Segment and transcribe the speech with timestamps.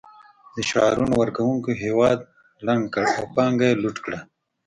[0.55, 2.19] د شعارونو ورکونکو هېواد
[2.65, 4.19] ړنګ کړ او پانګه یې لوټ کړه